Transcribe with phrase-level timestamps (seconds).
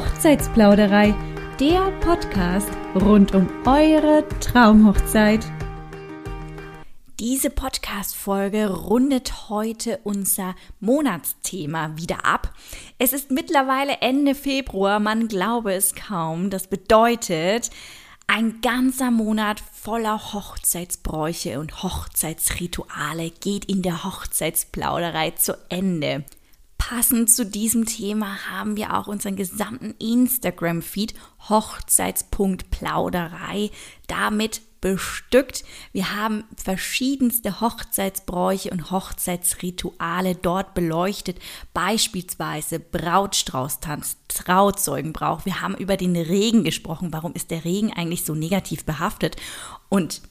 [0.00, 1.14] Hochzeitsplauderei,
[1.60, 5.44] der Podcast rund um eure Traumhochzeit.
[7.18, 12.54] Diese Podcast-Folge rundet heute unser Monatsthema wieder ab.
[12.96, 16.48] Es ist mittlerweile Ende Februar, man glaube es kaum.
[16.48, 17.68] Das bedeutet,
[18.26, 26.24] ein ganzer Monat voller Hochzeitsbräuche und Hochzeitsrituale geht in der Hochzeitsplauderei zu Ende.
[26.80, 31.12] Passend zu diesem Thema haben wir auch unseren gesamten Instagram-Feed
[31.50, 33.70] Hochzeitspunkt-Plauderei
[34.06, 35.62] damit bestückt.
[35.92, 41.38] Wir haben verschiedenste Hochzeitsbräuche und Hochzeitsrituale dort beleuchtet,
[41.74, 45.44] beispielsweise Brautstraußtanz, Trauzeugenbrauch.
[45.44, 47.12] Wir haben über den Regen gesprochen.
[47.12, 49.36] Warum ist der Regen eigentlich so negativ behaftet?
[49.90, 50.22] Und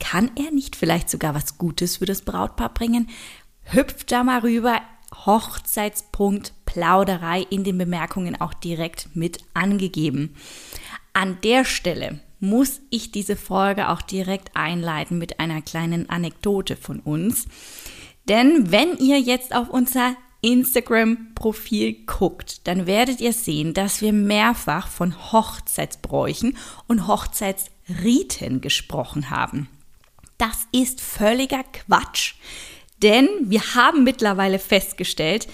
[0.00, 3.10] kann er nicht vielleicht sogar was Gutes für das Brautpaar bringen?
[3.64, 4.80] Hüpft da mal rüber.
[5.26, 10.34] Hochzeitspunkt Plauderei in den Bemerkungen auch direkt mit angegeben.
[11.12, 17.00] An der Stelle muss ich diese Folge auch direkt einleiten mit einer kleinen Anekdote von
[17.00, 17.46] uns.
[18.28, 24.88] Denn wenn ihr jetzt auf unser Instagram-Profil guckt, dann werdet ihr sehen, dass wir mehrfach
[24.88, 26.56] von Hochzeitsbräuchen
[26.86, 29.68] und Hochzeitsriten gesprochen haben.
[30.36, 32.34] Das ist völliger Quatsch,
[33.04, 35.46] denn wir haben mittlerweile festgestellt,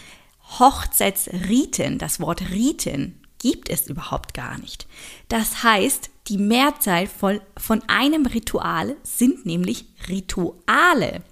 [0.58, 4.86] Hochzeitsriten, das Wort Riten gibt es überhaupt gar nicht.
[5.28, 11.22] Das heißt, die Mehrzahl von, von einem Ritual sind nämlich Rituale.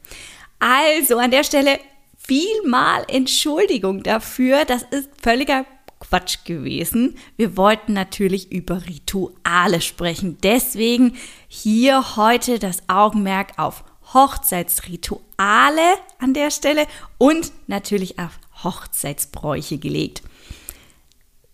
[0.58, 1.78] Also an der Stelle
[2.16, 4.64] vielmal Entschuldigung dafür.
[4.64, 5.64] Das ist völliger
[6.00, 7.16] Quatsch gewesen.
[7.36, 10.38] Wir wollten natürlich über Rituale sprechen.
[10.42, 11.16] Deswegen
[11.48, 16.86] hier heute das Augenmerk auf Hochzeitsrituale an der Stelle
[17.18, 20.22] und natürlich auf Hochzeitsbräuche gelegt.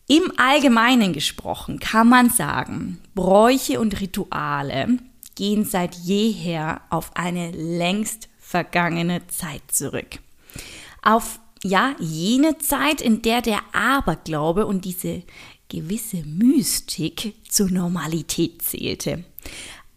[0.06, 4.98] Im Allgemeinen gesprochen kann man sagen, Bräuche und Rituale
[5.34, 10.18] gehen seit jeher auf eine längst vergangene Zeit zurück.
[11.02, 15.22] Auf ja, jene Zeit, in der der Aberglaube und diese
[15.70, 19.24] gewisse Mystik zur Normalität zählte.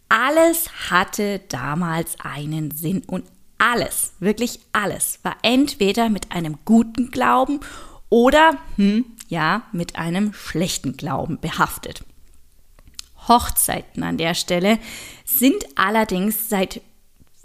[0.08, 3.24] Alles hatte damals einen Sinn und
[3.58, 7.60] alles, wirklich alles, war entweder mit einem guten Glauben
[8.08, 12.04] oder, hm, ja mit einem schlechten Glauben behaftet.
[13.26, 14.78] Hochzeiten an der Stelle
[15.26, 16.80] sind allerdings seit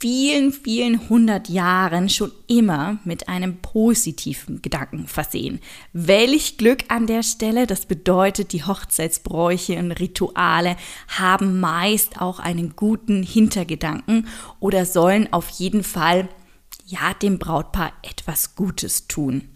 [0.03, 5.62] vielen, vielen hundert Jahren schon immer mit einem positiven Gedanken versehen.
[5.94, 10.75] Welch Glück an der Stelle, das bedeutet, die Hochzeitsbräuche und Rituale
[11.08, 14.28] haben meist auch einen guten Hintergedanken
[14.59, 16.28] oder sollen auf jeden Fall
[16.85, 19.47] ja dem Brautpaar etwas Gutes tun.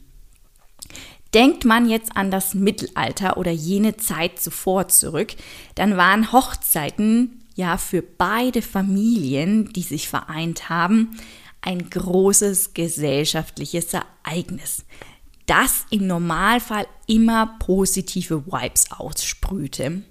[1.34, 5.36] Denkt man jetzt an das Mittelalter oder jene Zeit zuvor zurück,
[5.76, 11.20] dann waren Hochzeiten ja für beide Familien, die sich vereint haben,
[11.60, 14.86] ein großes gesellschaftliches Ereignis,
[15.48, 20.04] das im Normalfall immer positive Vibes aussprühte.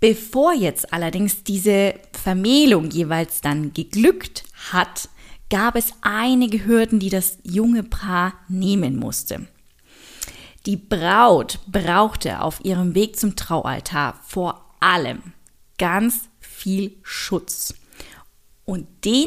[0.00, 5.08] Bevor jetzt allerdings diese Vermählung jeweils dann geglückt hat,
[5.48, 9.46] gab es einige Hürden, die das junge Paar nehmen musste.
[10.66, 15.22] Die Braut brauchte auf ihrem Weg zum Traualtar vor allem
[15.78, 16.28] ganz
[16.62, 17.74] viel Schutz.
[18.64, 19.26] Und den,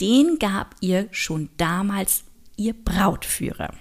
[0.00, 2.24] den gab ihr schon damals
[2.56, 3.72] ihr Brautführer.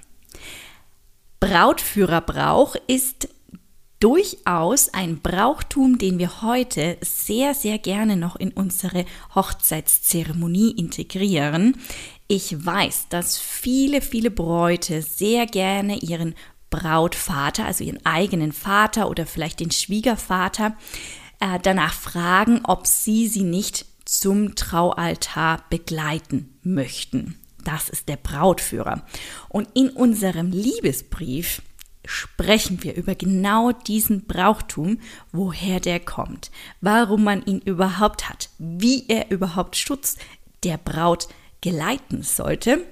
[1.41, 3.28] Brautführerbrauch ist
[4.00, 11.75] durchaus ein Brauchtum, den wir heute sehr, sehr gerne noch in unsere Hochzeitszeremonie integrieren.
[12.30, 16.35] Ich weiß, dass viele, viele Bräute sehr gerne ihren
[16.70, 20.75] Brautvater, also ihren eigenen Vater oder vielleicht den Schwiegervater,
[21.43, 27.37] äh, danach fragen, ob sie sie nicht zum Traualtar begleiten möchten.
[27.63, 29.03] Das ist der Brautführer.
[29.49, 31.61] Und in unserem Liebesbrief
[32.05, 34.99] sprechen wir über genau diesen Brauchtum,
[35.31, 36.51] woher der kommt,
[36.81, 40.17] warum man ihn überhaupt hat, wie er überhaupt Schutz
[40.63, 41.28] der Braut
[41.61, 42.85] geleiten sollte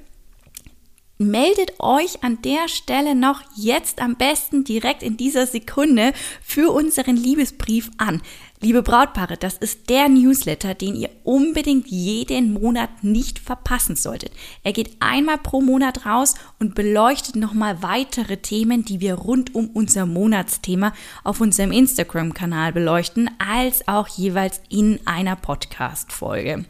[1.29, 7.15] meldet euch an der Stelle noch jetzt am besten direkt in dieser Sekunde für unseren
[7.15, 8.21] Liebesbrief an.
[8.63, 14.31] Liebe Brautpaare, das ist der Newsletter, den ihr unbedingt jeden Monat nicht verpassen solltet.
[14.63, 19.69] Er geht einmal pro Monat raus und beleuchtet nochmal weitere Themen, die wir rund um
[19.69, 26.65] unser Monatsthema auf unserem Instagram-Kanal beleuchten, als auch jeweils in einer Podcast-Folge.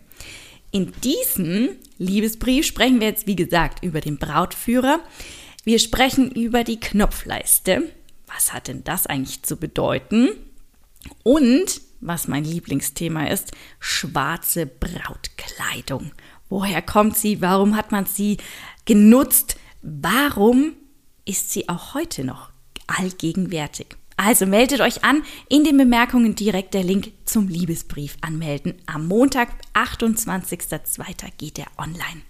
[0.71, 5.01] In diesem Liebesbrief sprechen wir jetzt, wie gesagt, über den Brautführer.
[5.65, 7.91] Wir sprechen über die Knopfleiste.
[8.27, 10.29] was hat denn das eigentlich zu bedeuten?
[11.23, 16.11] Und, was mein Lieblingsthema ist, schwarze Brautkleidung.
[16.47, 17.41] Woher kommt sie?
[17.41, 18.37] Warum hat man sie
[18.85, 19.57] genutzt?
[19.81, 20.73] Warum
[21.25, 22.51] ist sie auch heute noch
[22.87, 23.97] allgegenwärtig?
[24.23, 28.75] Also meldet euch an, in den Bemerkungen direkt der Link zum Liebesbrief anmelden.
[28.85, 31.31] Am Montag, 28.02.
[31.39, 32.21] geht er online.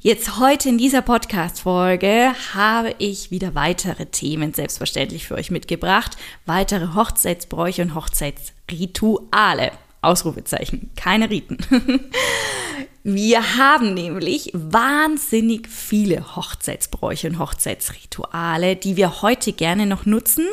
[0.00, 6.18] Jetzt heute in dieser Podcast-Folge habe ich wieder weitere Themen selbstverständlich für euch mitgebracht.
[6.44, 9.72] Weitere Hochzeitsbräuche und Hochzeitsrituale.
[10.02, 11.58] Ausrufezeichen, keine Riten.
[13.04, 20.44] Wir haben nämlich wahnsinnig viele Hochzeitsbräuche und Hochzeitsrituale, die wir heute gerne noch nutzen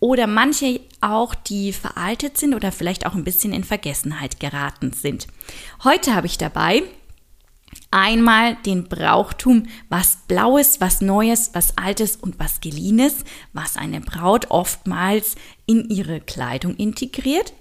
[0.00, 5.28] oder manche auch, die veraltet sind oder vielleicht auch ein bisschen in Vergessenheit geraten sind.
[5.82, 6.82] Heute habe ich dabei
[7.90, 14.50] Einmal den Brauchtum, was Blaues, was Neues, was Altes und was Geliehenes, was eine Braut
[14.50, 17.54] oftmals in ihre Kleidung integriert.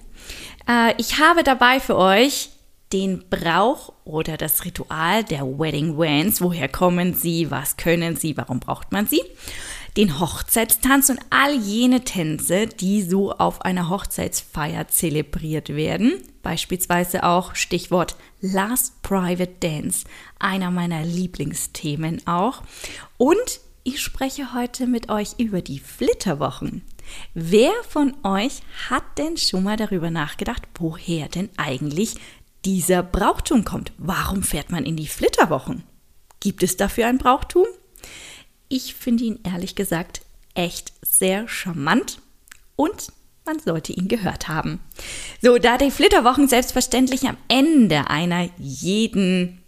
[0.67, 2.49] Äh, ich habe dabei für euch
[2.93, 6.41] den Brauch oder das Ritual der Wedding Wands.
[6.41, 7.51] Woher kommen sie?
[7.51, 8.37] Was können sie?
[8.37, 9.21] Warum braucht man sie?
[9.97, 16.21] Den Hochzeitstanz und all jene Tänze, die so auf einer Hochzeitsfeier zelebriert werden.
[16.43, 20.05] Beispielsweise auch Stichwort Last Private Dance,
[20.39, 22.61] einer meiner Lieblingsthemen auch.
[23.17, 26.83] Und ich spreche heute mit euch über die Flitterwochen.
[27.33, 32.15] Wer von euch hat denn schon mal darüber nachgedacht, woher denn eigentlich
[32.65, 33.91] dieser Brauchtum kommt?
[33.97, 35.83] Warum fährt man in die Flitterwochen?
[36.39, 37.65] Gibt es dafür ein Brauchtum?
[38.69, 40.21] Ich finde ihn ehrlich gesagt
[40.53, 42.19] echt sehr charmant
[42.75, 43.11] und
[43.45, 44.81] man sollte ihn gehört haben.
[45.41, 49.63] So, da die Flitterwochen selbstverständlich am Ende einer jeden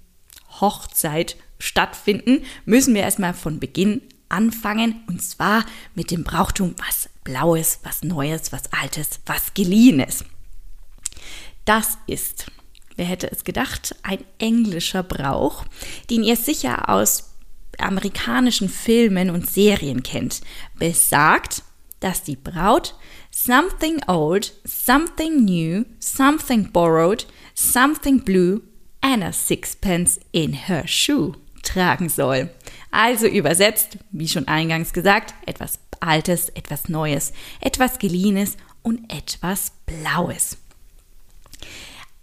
[0.59, 5.65] Hochzeit stattfinden, müssen wir erstmal von Beginn anfangen und zwar
[5.95, 10.25] mit dem Brauchtum, was Blaues, was Neues, was Altes, was Geliehenes.
[11.65, 12.47] Das ist,
[12.95, 15.65] wer hätte es gedacht, ein englischer Brauch,
[16.09, 17.35] den ihr sicher aus
[17.77, 20.41] amerikanischen Filmen und Serien kennt,
[20.77, 21.63] besagt,
[21.99, 22.95] dass die Braut
[23.31, 28.61] something old, something new, something borrowed, something blue
[29.01, 31.33] and a sixpence in her shoe
[31.63, 32.49] tragen soll.
[32.91, 35.33] Also übersetzt, wie schon eingangs gesagt,
[35.99, 40.57] Altes, etwas Neues, etwas Geliehenes und etwas Blaues.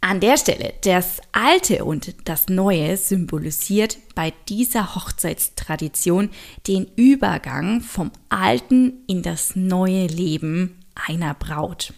[0.00, 6.31] An der Stelle, das Alte und das Neue symbolisiert bei dieser Hochzeitstradition
[6.69, 11.93] den Übergang vom alten in das neue Leben einer Braut.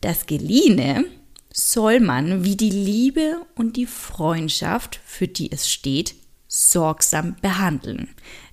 [0.00, 1.04] Das Geliehene
[1.52, 6.16] soll man wie die Liebe und die Freundschaft, für die es steht,
[6.48, 8.08] sorgsam behandeln.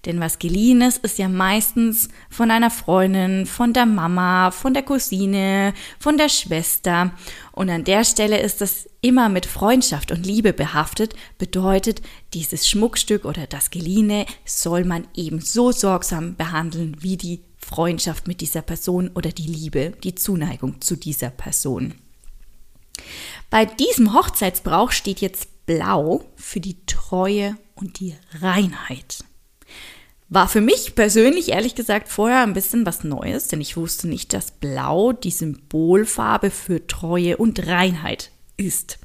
[0.06, 4.84] Denn was geliehen ist, ist ja meistens von einer Freundin, von der Mama, von der
[4.84, 7.12] Cousine, von der Schwester.
[7.52, 12.02] Und an der Stelle ist das immer mit Freundschaft und Liebe behaftet, bedeutet,
[12.34, 18.42] dieses Schmuckstück oder das Geliehene soll man eben so sorgsam behandeln wie die Freundschaft mit
[18.42, 21.94] dieser Person oder die Liebe, die Zuneigung zu dieser Person.
[23.50, 29.24] Bei diesem Hochzeitsbrauch steht jetzt Blau für die Treue und die Reinheit.
[30.30, 34.34] War für mich persönlich ehrlich gesagt vorher ein bisschen was Neues, denn ich wusste nicht,
[34.34, 39.00] dass Blau die Symbolfarbe für Treue und Reinheit ist.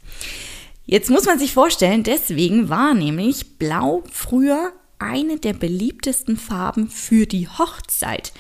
[0.87, 7.27] Jetzt muss man sich vorstellen, deswegen war nämlich Blau früher eine der beliebtesten Farben für
[7.27, 8.33] die Hochzeit.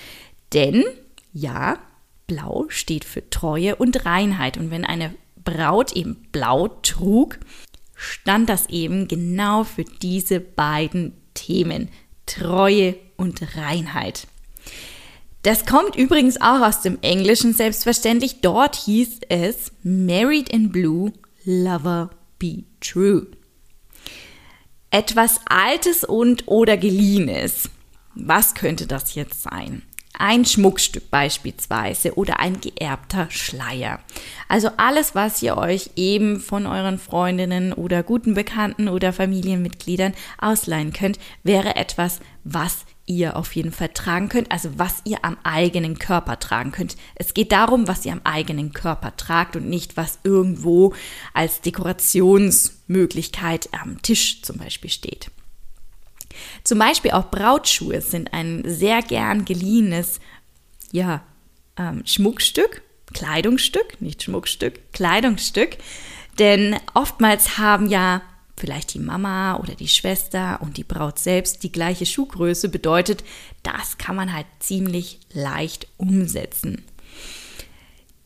[0.55, 0.85] Denn,
[1.33, 1.79] ja,
[2.27, 4.57] Blau steht für Treue und Reinheit.
[4.57, 5.15] Und wenn eine
[5.45, 7.39] Braut eben Blau trug,
[7.99, 11.89] stand das eben genau für diese beiden Themen,
[12.25, 14.27] Treue und Reinheit.
[15.43, 18.41] Das kommt übrigens auch aus dem Englischen selbstverständlich.
[18.41, 21.13] Dort hieß es Married in Blue,
[21.45, 23.27] Lover be True.
[24.91, 27.69] Etwas Altes und oder Geliehenes.
[28.15, 29.83] Was könnte das jetzt sein?
[30.19, 34.01] Ein Schmuckstück beispielsweise oder ein geerbter Schleier.
[34.49, 40.93] Also alles, was ihr euch eben von euren Freundinnen oder guten Bekannten oder Familienmitgliedern ausleihen
[40.93, 45.99] könnt, wäre etwas, was ihr auf jeden Fall tragen könnt, also was ihr am eigenen
[45.99, 46.97] Körper tragen könnt.
[47.15, 50.95] Es geht darum, was ihr am eigenen Körper tragt und nicht, was irgendwo
[51.33, 55.31] als Dekorationsmöglichkeit am Tisch zum Beispiel steht.
[56.65, 60.21] Zum Beispiel auch Brautschuhe sind ein sehr gern geliehenes
[60.93, 61.23] ja,
[61.77, 65.79] ähm, Schmuckstück, Kleidungsstück, nicht Schmuckstück, Kleidungsstück.
[66.39, 68.23] Denn oftmals haben ja
[68.57, 73.25] vielleicht die Mama oder die Schwester und die Braut selbst die gleiche Schuhgröße bedeutet,
[73.63, 76.85] das kann man halt ziemlich leicht umsetzen.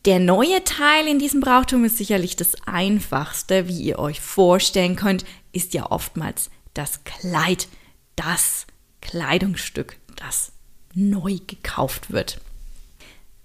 [0.05, 5.23] Der neue Teil in diesem Brauchtum ist sicherlich das einfachste, wie ihr euch vorstellen könnt,
[5.53, 7.69] ist ja oftmals das Kleid,
[8.15, 8.65] das
[9.01, 10.51] Kleidungsstück, das
[10.93, 12.39] neu gekauft wird.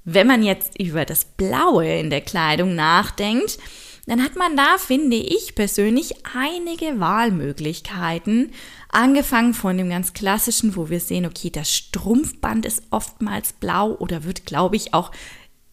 [0.04, 3.58] Wenn man jetzt über das Blaue in der Kleidung nachdenkt,
[4.06, 8.52] dann hat man da, finde ich persönlich, einige Wahlmöglichkeiten.
[8.88, 14.24] Angefangen von dem ganz klassischen, wo wir sehen, okay, das Strumpfband ist oftmals blau oder
[14.24, 15.12] wird, glaube ich, auch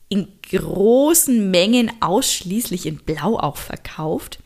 [0.10, 4.40] in großen Mengen ausschließlich in Blau auch verkauft.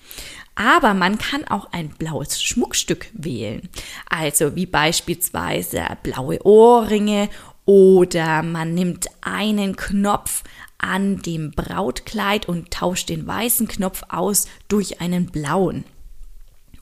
[0.59, 3.69] Aber man kann auch ein blaues Schmuckstück wählen.
[4.09, 7.29] Also wie beispielsweise blaue Ohrringe
[7.65, 10.43] oder man nimmt einen Knopf
[10.77, 15.85] an dem Brautkleid und tauscht den weißen Knopf aus durch einen blauen.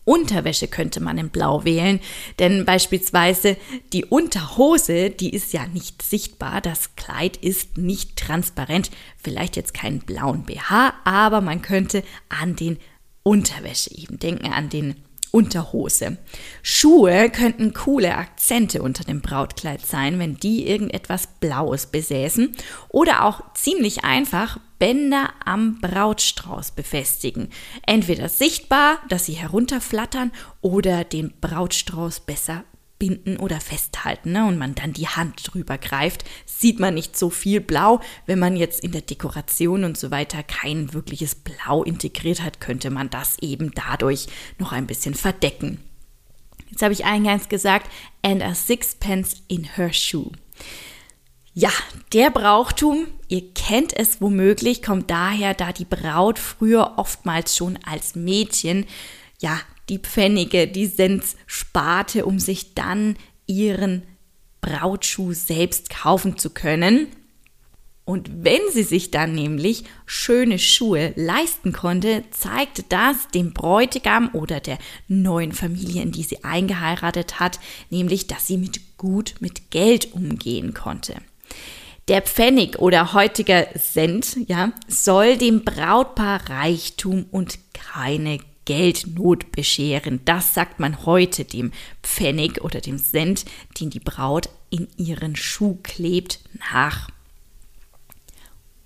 [0.05, 1.99] Unterwäsche könnte man in Blau wählen,
[2.39, 3.57] denn beispielsweise
[3.93, 9.99] die Unterhose, die ist ja nicht sichtbar, das Kleid ist nicht transparent, vielleicht jetzt keinen
[9.99, 12.79] blauen BH, aber man könnte an den
[13.27, 14.95] Unterwäsche eben denken, an den
[15.31, 16.17] Unterhose.
[16.63, 22.55] Schuhe könnten coole Akzente unter dem Brautkleid sein, wenn die irgendetwas Blaues besäßen.
[22.87, 27.49] Oder auch ziemlich einfach Bänder am Brautstrauß befestigen.
[27.85, 30.31] Entweder sichtbar, dass sie herunterflattern
[30.61, 32.63] oder den Brautstrauß besser
[32.99, 34.45] binden oder festhalten ne?
[34.45, 38.01] und man dann die Hand drüber greift, sieht man nicht so viel Blau.
[38.25, 42.89] Wenn man jetzt in der Dekoration und so weiter kein wirkliches Blau integriert hat, könnte
[42.89, 44.27] man das eben dadurch
[44.57, 45.79] noch ein bisschen verdecken.
[46.69, 47.89] Jetzt habe ich eingangs gesagt,
[48.21, 50.31] and a sixpence in her shoe.
[51.53, 51.71] Ja,
[52.13, 58.15] der Brauchtum, ihr kennt es womöglich, kommt daher, da die Braut früher oftmals schon als
[58.15, 58.85] Mädchen
[59.39, 63.15] ja die Pfennige, die Cents sparte, um sich dann
[63.45, 64.03] ihren
[64.61, 67.07] Brautschuh selbst kaufen zu können.
[68.03, 74.61] Und wenn sie sich dann nämlich schöne Schuhe leisten konnte, zeigte das dem Bräutigam oder
[74.61, 74.77] der
[75.09, 80.73] neuen Familie, in die sie eingeheiratet hat, nämlich, dass sie mit gut mit Geld umgehen
[80.73, 81.15] konnte.
[82.07, 90.19] Der Pfennig oder heutiger Cent, ja, soll dem Brautpaar Reichtum und keine Geldnot bescheren.
[90.25, 91.71] Das sagt man heute dem
[92.03, 93.45] Pfennig oder dem Cent,
[93.79, 97.07] den die Braut in ihren Schuh klebt, nach.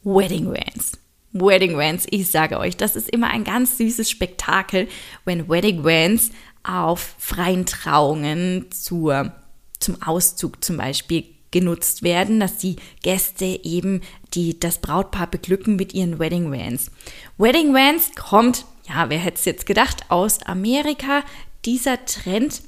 [0.04, 0.92] Wedding Vans.
[1.32, 4.88] Wedding Vans, ich sage euch, das ist immer ein ganz süßes Spektakel,
[5.26, 6.30] wenn Wedding Vans
[6.62, 9.34] auf freien Trauungen zur,
[9.80, 14.02] zum Auszug zum Beispiel genutzt werden, dass die Gäste eben
[14.36, 16.92] die, das Brautpaar beglücken mit ihren Wedding Vans.
[17.40, 21.24] Wedding Vans kommt ja, wer hätte es jetzt gedacht, aus Amerika,
[21.66, 22.62] dieser Trend,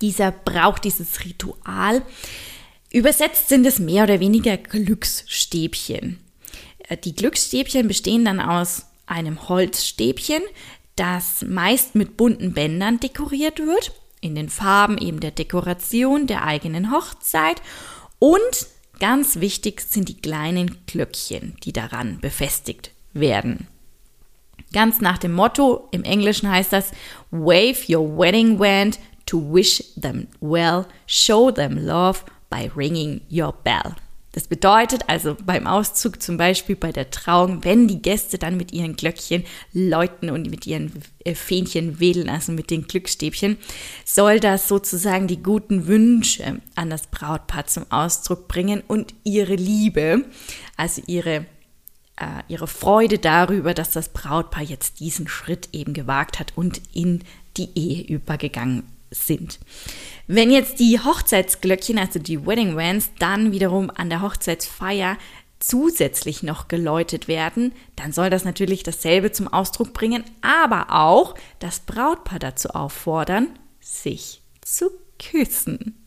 [0.00, 2.02] dieser Brauch, dieses Ritual.
[2.90, 6.18] Übersetzt sind es mehr oder weniger Glücksstäbchen.
[6.88, 10.42] Äh, die Glücksstäbchen bestehen dann aus einem Holzstäbchen,
[10.96, 16.92] das meist mit bunten Bändern dekoriert wird, in den Farben eben der Dekoration der eigenen
[16.92, 17.62] Hochzeit
[18.18, 18.66] und
[18.98, 23.66] ganz wichtig sind die kleinen Glöckchen, die daran befestigt werden.
[24.72, 26.92] Ganz nach dem Motto, im Englischen heißt das,
[27.30, 33.94] Wave your wedding wand to wish them well, show them love by ringing your bell.
[34.32, 38.72] Das bedeutet also beim Auszug zum Beispiel bei der Trauung, wenn die Gäste dann mit
[38.72, 40.92] ihren Glöckchen läuten und mit ihren
[41.24, 43.56] äh, Fähnchen wedeln, also mit den Glückstäbchen,
[44.04, 50.24] soll das sozusagen die guten Wünsche an das Brautpaar zum Ausdruck bringen und ihre Liebe,
[50.76, 51.46] also ihre
[52.48, 57.24] ihre Freude darüber, dass das Brautpaar jetzt diesen Schritt eben gewagt hat und in
[57.56, 59.58] die Ehe übergegangen sind.
[60.26, 65.16] Wenn jetzt die Hochzeitsglöckchen, also die Wedding Vans, dann wiederum an der Hochzeitsfeier
[65.58, 71.80] zusätzlich noch geläutet werden, dann soll das natürlich dasselbe zum Ausdruck bringen, aber auch das
[71.80, 73.48] Brautpaar dazu auffordern,
[73.80, 75.99] sich zu küssen.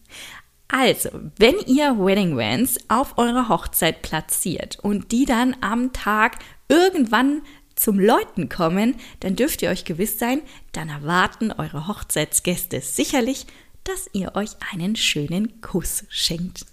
[0.68, 7.42] Also, wenn ihr Wedding Vans auf eurer Hochzeit platziert und die dann am Tag irgendwann
[7.76, 10.42] zum Läuten kommen, dann dürft ihr euch gewiss sein,
[10.72, 13.46] dann erwarten eure Hochzeitsgäste sicherlich,
[13.84, 16.66] dass ihr euch einen schönen Kuss schenkt.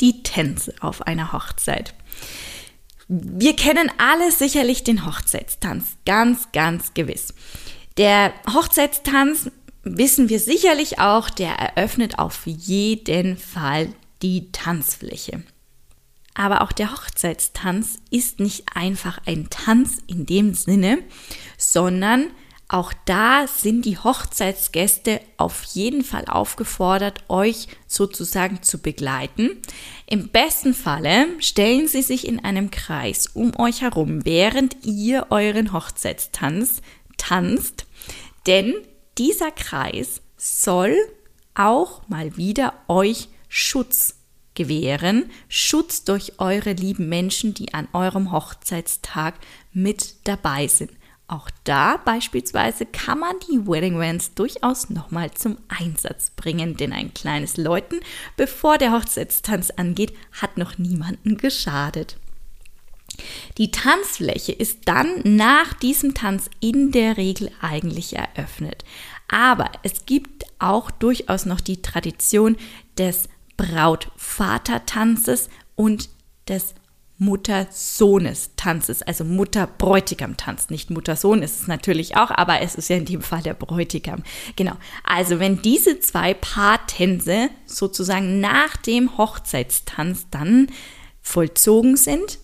[0.00, 1.94] Die Tänze auf einer Hochzeit.
[3.06, 7.34] Wir kennen alle sicherlich den Hochzeitstanz, ganz, ganz gewiss.
[7.96, 9.50] Der Hochzeitstanz
[9.84, 13.88] wissen wir sicherlich auch, der eröffnet auf jeden Fall
[14.22, 15.42] die Tanzfläche.
[16.34, 20.98] Aber auch der Hochzeitstanz ist nicht einfach ein Tanz in dem Sinne,
[21.56, 22.30] sondern
[22.68, 29.50] Auch da sind die Hochzeitsgäste auf jeden Fall aufgefordert, euch sozusagen zu begleiten.
[30.06, 35.72] Im besten Falle stellen sie sich in einem Kreis um euch herum, während ihr euren
[35.72, 36.80] Hochzeitstanz
[37.18, 37.86] tanzt,
[38.46, 38.74] denn
[39.18, 40.96] dieser Kreis soll
[41.54, 44.16] auch mal wieder euch Schutz
[44.54, 49.34] gewähren, Schutz durch eure lieben Menschen, die an eurem Hochzeitstag
[49.72, 50.92] mit dabei sind.
[51.26, 57.14] Auch da beispielsweise kann man die Wedding Vans durchaus nochmal zum Einsatz bringen, denn ein
[57.14, 58.00] kleines Läuten,
[58.36, 62.18] bevor der Hochzeitstanz angeht, hat noch niemanden geschadet.
[63.58, 68.84] Die Tanzfläche ist dann nach diesem Tanz in der Regel eigentlich eröffnet.
[69.28, 72.56] Aber es gibt auch durchaus noch die Tradition
[72.98, 76.08] des Braut-Vater-Tanzes und
[76.48, 76.74] des
[77.18, 80.70] Mutter-Sohnes-Tanzes, also Mutter-Bräutigam-Tanz.
[80.70, 84.24] Nicht Mutter-Sohn ist es natürlich auch, aber es ist ja in dem Fall der Bräutigam.
[84.56, 84.74] Genau.
[85.04, 90.68] Also wenn diese zwei Paartänze sozusagen nach dem Hochzeitstanz dann
[91.22, 92.38] vollzogen sind,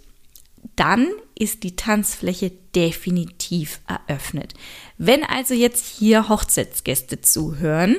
[0.81, 4.55] dann ist die Tanzfläche definitiv eröffnet.
[4.97, 7.97] Wenn also jetzt hier Hochzeitsgäste zuhören,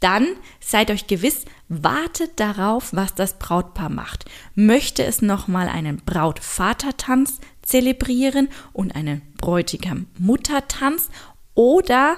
[0.00, 0.28] dann
[0.58, 4.24] seid euch gewiss, wartet darauf, was das Brautpaar macht.
[4.54, 11.10] Möchte es nochmal einen Braut-Vater-Tanz zelebrieren und einen Bräutigam-Mutter-Tanz
[11.52, 12.16] oder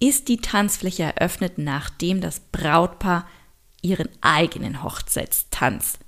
[0.00, 3.28] ist die Tanzfläche eröffnet, nachdem das Brautpaar
[3.82, 5.98] ihren eigenen Hochzeitstanz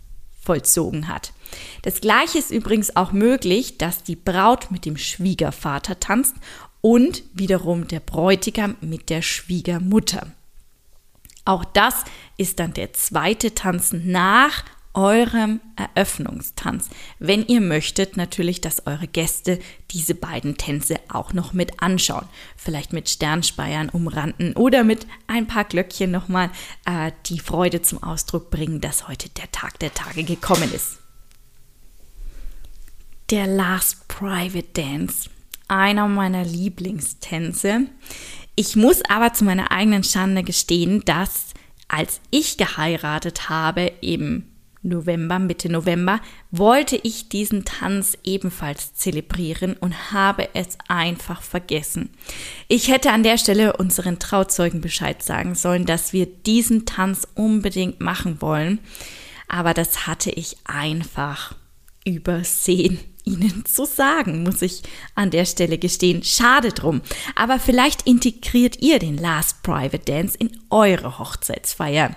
[0.50, 1.33] vollzogen hat.
[1.83, 6.35] Das gleiche ist übrigens auch möglich, dass die Braut mit dem Schwiegervater tanzt
[6.80, 10.26] und wiederum der Bräutigam mit der Schwiegermutter.
[11.45, 12.02] Auch das
[12.37, 16.90] ist dann der zweite Tanz nach eurem Eröffnungstanz.
[17.18, 22.26] Wenn ihr möchtet, natürlich, dass eure Gäste diese beiden Tänze auch noch mit anschauen.
[22.56, 26.50] Vielleicht mit Sternspeiern umranden oder mit ein paar Glöckchen nochmal
[26.86, 30.99] äh, die Freude zum Ausdruck bringen, dass heute der Tag der Tage gekommen ist.
[33.30, 35.30] Der Last Private Dance.
[35.69, 37.86] Einer meiner Lieblingstänze.
[38.56, 41.54] Ich muss aber zu meiner eigenen Schande gestehen, dass
[41.86, 44.50] als ich geheiratet habe, im
[44.82, 52.10] November, Mitte November, wollte ich diesen Tanz ebenfalls zelebrieren und habe es einfach vergessen.
[52.69, 58.00] Ich hätte an der Stelle unseren Trauzeugen Bescheid sagen sollen, dass wir diesen Tanz unbedingt
[58.00, 58.78] machen wollen,
[59.49, 61.54] aber das hatte ich einfach
[62.04, 62.99] übersehen.
[63.25, 64.82] Ihnen zu sagen, muss ich
[65.14, 66.23] an der Stelle gestehen.
[66.23, 67.02] Schade drum.
[67.36, 72.16] Aber vielleicht integriert ihr den Last Private Dance in eure Hochzeitsfeier.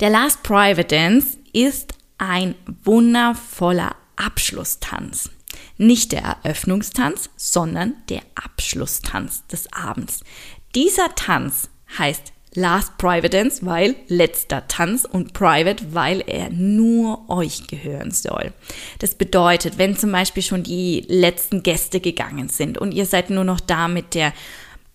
[0.00, 5.30] Der Last Private Dance ist ein wundervoller Abschlusstanz.
[5.76, 10.20] Nicht der Eröffnungstanz, sondern der Abschlusstanz des Abends.
[10.74, 11.68] Dieser Tanz
[11.98, 18.52] heißt Last Private Dance, weil letzter Tanz und Private, weil er nur euch gehören soll.
[18.98, 23.44] Das bedeutet, wenn zum Beispiel schon die letzten Gäste gegangen sind und ihr seid nur
[23.44, 24.32] noch da mit der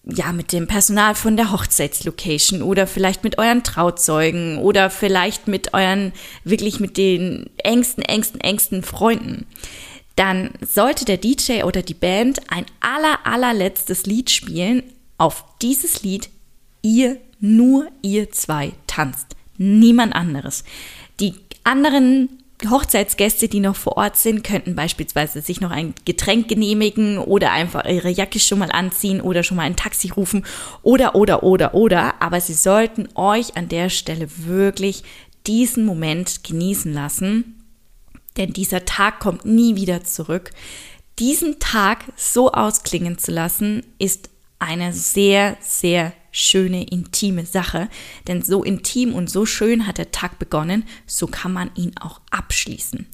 [0.06, 5.74] ja, mit dem Personal von der Hochzeitslocation oder vielleicht mit euren Trauzeugen oder vielleicht mit
[5.74, 6.12] euren,
[6.44, 9.46] wirklich mit den engsten, engsten, engsten Freunden.
[10.16, 14.84] Dann sollte der DJ oder die Band ein aller, allerletztes Lied spielen.
[15.18, 16.30] Auf dieses Lied
[16.82, 19.36] ihr nur ihr zwei tanzt.
[19.58, 20.66] Niemand anderes.
[21.20, 27.18] Die anderen Hochzeitsgäste, die noch vor Ort sind, könnten beispielsweise sich noch ein Getränk genehmigen
[27.18, 30.46] oder einfach ihre Jacke schon mal anziehen oder schon mal ein Taxi rufen
[30.82, 32.22] oder, oder, oder, oder.
[32.22, 35.04] Aber sie sollten euch an der Stelle wirklich
[35.48, 37.64] diesen Moment genießen lassen,
[38.38, 40.52] denn dieser Tag kommt nie wieder zurück.
[41.20, 47.88] Diesen Tag so ausklingen zu lassen, ist eine sehr, sehr schöne, intime Sache.
[48.28, 52.20] Denn so intim und so schön hat der Tag begonnen, so kann man ihn auch
[52.32, 53.08] abschließen.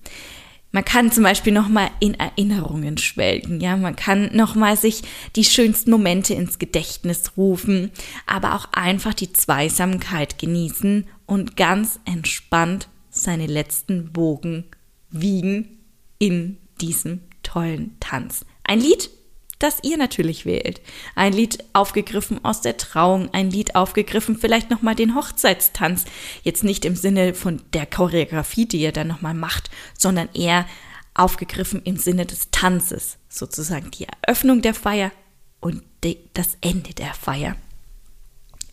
[0.71, 5.01] Man kann zum Beispiel nochmal in Erinnerungen schwelgen, ja, man kann nochmal sich
[5.35, 7.89] die schönsten Momente ins Gedächtnis rufen,
[8.27, 14.65] aber auch einfach die Zweisamkeit genießen und ganz entspannt seine letzten Bogen
[15.09, 15.79] wiegen
[16.19, 18.45] in diesem tollen Tanz.
[18.63, 19.09] Ein Lied,
[19.59, 20.81] das ihr natürlich wählt.
[21.15, 26.05] Ein Lied aufgegriffen aus der Trauung, ein Lied aufgegriffen, vielleicht nochmal den Hochzeitstanz.
[26.43, 30.65] Jetzt nicht im Sinne von der Choreografie, die ihr dann nochmal macht, sondern eher
[31.13, 33.17] aufgegriffen im Sinne des Tanzes.
[33.27, 35.11] Sozusagen die Eröffnung der Feier
[35.59, 37.55] und die, das Ende der Feier.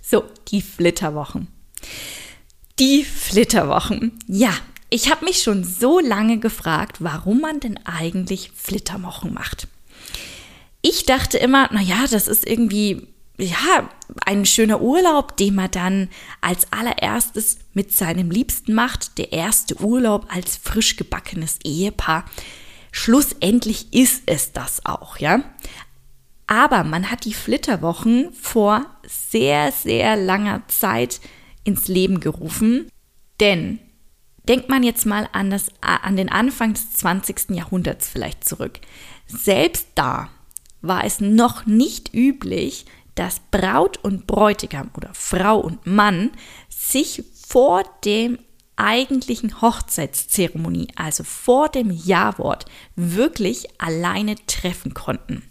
[0.01, 1.49] So, die Flitterwochen.
[2.79, 4.18] Die Flitterwochen.
[4.29, 4.53] Ja,
[4.88, 9.66] ich habe mich schon so lange gefragt, warum man denn eigentlich Flitterwochen macht.
[10.88, 13.90] Ich dachte immer, naja, das ist irgendwie, ja,
[14.25, 16.09] ein schöner Urlaub, den man dann
[16.40, 19.18] als allererstes mit seinem Liebsten macht.
[19.18, 22.25] Der erste Urlaub als frisch gebackenes Ehepaar.
[22.92, 25.42] Schlussendlich ist es das auch, ja.
[26.46, 31.20] Aber man hat die Flitterwochen vor sehr, sehr langer Zeit
[31.64, 32.88] ins Leben gerufen.
[33.40, 33.81] Denn
[34.49, 37.51] denkt man jetzt mal an, das, an den Anfang des 20.
[37.51, 38.79] Jahrhunderts vielleicht zurück.
[39.27, 40.31] Selbst da
[40.83, 46.31] war es noch nicht üblich, dass Braut und Bräutigam oder Frau und Mann
[46.69, 48.39] sich vor dem
[48.77, 55.43] eigentlichen Hochzeitszeremonie, also vor dem Ja-Wort, wirklich alleine treffen konnten.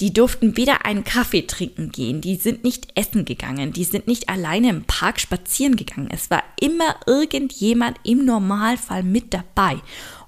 [0.00, 4.28] Die durften weder einen Kaffee trinken gehen, die sind nicht essen gegangen, die sind nicht
[4.28, 6.08] alleine im Park spazieren gegangen.
[6.10, 9.78] Es war immer irgendjemand im Normalfall mit dabei.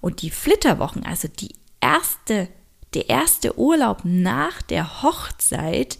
[0.00, 2.48] Und die Flitterwochen, also die erste,
[2.94, 5.98] der erste Urlaub nach der Hochzeit,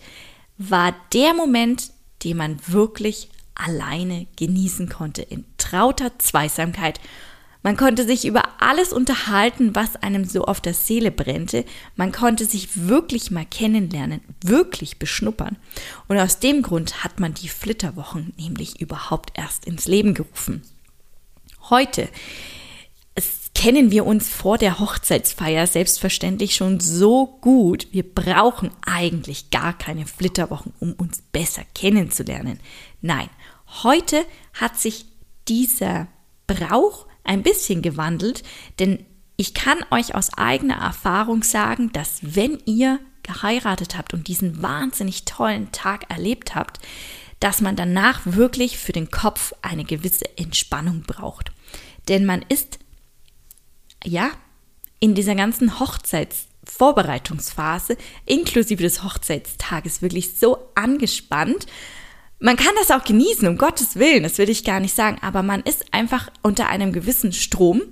[0.57, 1.91] war der Moment,
[2.25, 7.01] den man wirklich alleine genießen konnte, in trauter Zweisamkeit
[7.63, 11.65] man konnte sich über alles unterhalten, was einem so auf der Seele brennte.
[11.97, 15.57] Man konnte sich wirklich mal kennenlernen, wirklich beschnuppern.
[16.07, 20.63] Und aus dem Grund hat man die Flitterwochen nämlich überhaupt erst ins Leben gerufen.
[21.69, 22.09] Heute
[23.59, 27.89] kennen wir uns vor der Hochzeitsfeier selbstverständlich schon so gut.
[27.91, 32.61] Wir brauchen eigentlich gar keine Flitterwochen, um uns besser kennenzulernen.
[33.01, 33.29] Nein,
[33.83, 35.07] heute hat sich
[35.49, 36.07] dieser
[36.47, 38.45] Brauch ein bisschen gewandelt,
[38.79, 39.05] denn
[39.37, 45.25] ich kann euch aus eigener Erfahrung sagen, dass wenn ihr geheiratet habt und diesen wahnsinnig
[45.25, 46.79] tollen Tag erlebt habt,
[47.41, 51.51] dass man danach wirklich für den Kopf eine gewisse Entspannung braucht.
[52.07, 52.79] Denn man ist,
[54.05, 54.31] ja,
[55.01, 61.67] in dieser ganzen Hochzeitsvorbereitungsphase inklusive des Hochzeitstages wirklich so angespannt
[62.41, 65.43] man kann das auch genießen, um Gottes Willen, das will ich gar nicht sagen, aber
[65.43, 67.83] man ist einfach unter einem gewissen Strom,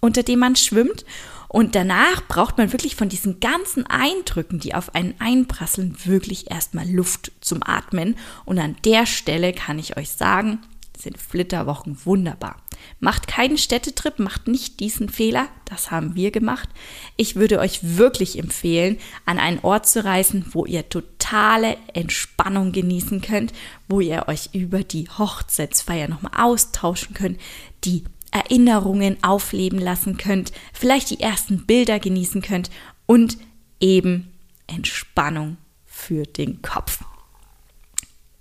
[0.00, 1.04] unter dem man schwimmt.
[1.48, 6.86] Und danach braucht man wirklich von diesen ganzen Eindrücken, die auf einen einprasseln, wirklich erstmal
[6.86, 8.16] Luft zum Atmen.
[8.44, 10.58] Und an der Stelle kann ich euch sagen,
[10.94, 12.56] sind Flitterwochen wunderbar.
[13.00, 16.68] Macht keinen Städtetrip, macht nicht diesen Fehler, das haben wir gemacht.
[17.16, 23.20] Ich würde euch wirklich empfehlen, an einen Ort zu reisen, wo ihr totale Entspannung genießen
[23.20, 23.52] könnt,
[23.88, 27.38] wo ihr euch über die Hochzeitsfeier nochmal austauschen könnt,
[27.84, 32.70] die Erinnerungen aufleben lassen könnt, vielleicht die ersten Bilder genießen könnt
[33.06, 33.38] und
[33.80, 34.32] eben
[34.66, 37.00] Entspannung für den Kopf.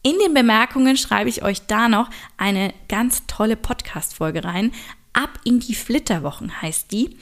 [0.07, 4.71] In den Bemerkungen schreibe ich euch da noch eine ganz tolle Podcast-Folge rein.
[5.11, 7.17] Ab in die Flitterwochen heißt die.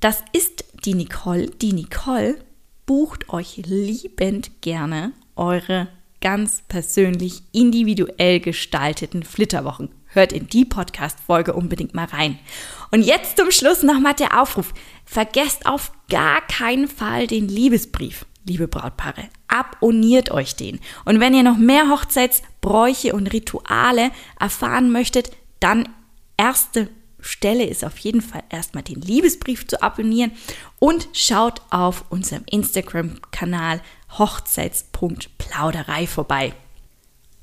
[0.00, 1.46] Das ist die Nicole.
[1.46, 2.44] Die Nicole
[2.86, 5.86] bucht euch liebend gerne eure
[6.20, 9.90] ganz persönlich individuell gestalteten Flitterwochen.
[10.06, 12.36] Hört in die Podcast-Folge unbedingt mal rein.
[12.90, 14.74] Und jetzt zum Schluss nochmal der Aufruf.
[15.04, 20.80] Vergesst auf gar keinen Fall den Liebesbrief liebe Brautpaare, abonniert euch den.
[21.04, 25.88] Und wenn ihr noch mehr Hochzeitsbräuche und Rituale erfahren möchtet, dann
[26.36, 26.88] erste
[27.20, 30.32] Stelle ist auf jeden Fall erstmal den Liebesbrief zu abonnieren
[30.78, 33.80] und schaut auf unserem Instagram-Kanal
[34.18, 36.52] hochzeits.plauderei vorbei.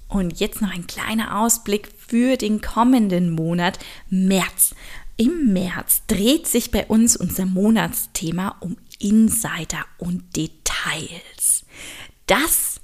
[0.09, 4.75] Und jetzt noch ein kleiner Ausblick für den kommenden Monat März.
[5.17, 11.65] Im März dreht sich bei uns unser Monatsthema um Insider und Details.
[12.27, 12.79] Das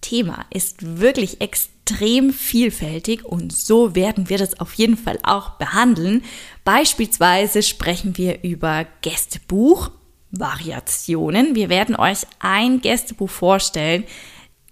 [0.00, 6.22] Thema ist wirklich extrem vielfältig und so werden wir das auf jeden Fall auch behandeln.
[6.64, 9.90] Beispielsweise sprechen wir über Gästebuch,
[10.30, 11.54] Variationen.
[11.54, 14.04] Wir werden euch ein Gästebuch vorstellen,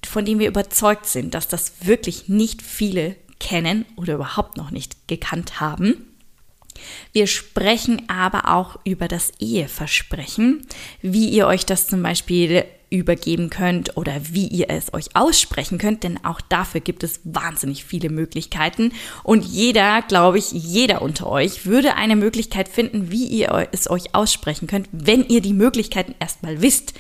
[0.07, 5.09] von dem wir überzeugt sind, dass das wirklich nicht viele kennen oder überhaupt noch nicht
[5.09, 6.10] gekannt haben.
[7.13, 10.67] Wir sprechen aber auch über das Eheversprechen,
[11.03, 16.03] wie ihr euch das zum Beispiel übergeben könnt oder wie ihr es euch aussprechen könnt,
[16.03, 21.67] denn auch dafür gibt es wahnsinnig viele Möglichkeiten und jeder, glaube ich, jeder unter euch
[21.67, 26.63] würde eine Möglichkeit finden, wie ihr es euch aussprechen könnt, wenn ihr die Möglichkeiten erstmal
[26.63, 26.95] wisst.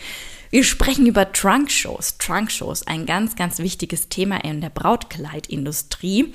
[0.50, 2.18] Wir sprechen über Trunk-Shows.
[2.18, 6.34] Trunk-Shows, ein ganz, ganz wichtiges Thema in der Brautkleidindustrie.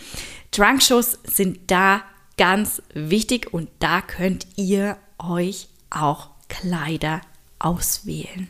[0.51, 2.01] Trunk-Shows sind da
[2.37, 7.21] ganz wichtig und da könnt ihr euch auch Kleider
[7.59, 8.49] auswählen.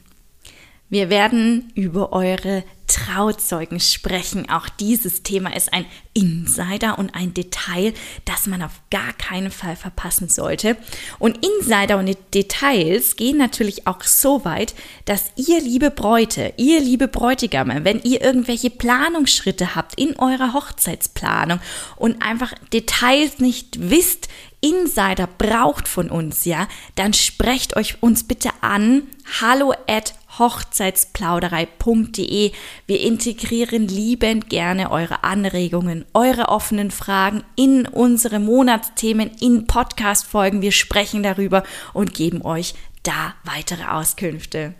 [0.89, 4.49] Wir werden über eure Trauzeugen sprechen.
[4.49, 7.93] Auch dieses Thema ist ein Insider und ein Detail,
[8.25, 10.77] das man auf gar keinen Fall verpassen sollte.
[11.19, 17.07] Und Insider und Details gehen natürlich auch so weit, dass ihr, liebe Bräute, ihr, liebe
[17.07, 21.59] Bräutigame, wenn ihr irgendwelche Planungsschritte habt in eurer Hochzeitsplanung
[21.97, 24.29] und einfach Details nicht wisst,
[24.61, 29.03] Insider braucht von uns, ja, dann sprecht euch uns bitte an.
[29.41, 32.51] Hallo at hochzeitsplauderei.de.
[32.87, 40.61] Wir integrieren liebend gerne eure Anregungen, eure offenen Fragen in unsere Monatsthemen, in Podcast-Folgen.
[40.61, 44.73] Wir sprechen darüber und geben euch da weitere Auskünfte.